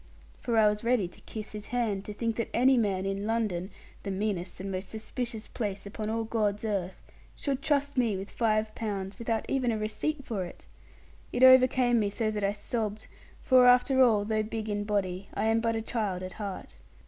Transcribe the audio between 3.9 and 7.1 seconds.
(the meanest and most suspicious place, upon all God's earth)